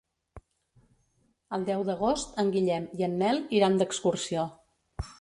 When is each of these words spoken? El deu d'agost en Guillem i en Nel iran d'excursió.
El 1.59 1.69
deu 1.69 1.85
d'agost 1.91 2.35
en 2.45 2.51
Guillem 2.57 2.91
i 3.03 3.09
en 3.11 3.17
Nel 3.23 3.41
iran 3.61 3.81
d'excursió. 3.83 4.53